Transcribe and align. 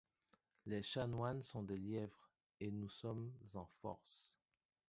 Les 0.65 0.81
chanoines 0.81 1.43
sont 1.43 1.61
des 1.61 1.77
lièvres, 1.77 2.31
et 2.59 2.71
nous 2.71 2.89
sommes 2.89 3.31
en 3.53 3.67
force. 3.81 4.35